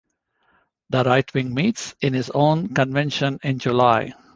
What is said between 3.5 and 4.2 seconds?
July.